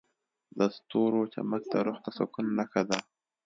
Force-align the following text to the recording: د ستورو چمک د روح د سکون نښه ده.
د 0.57 0.59
ستورو 0.75 1.21
چمک 1.33 1.61
د 1.71 1.73
روح 1.85 1.97
د 2.03 2.07
سکون 2.17 2.45
نښه 2.57 2.83
ده. 2.89 2.97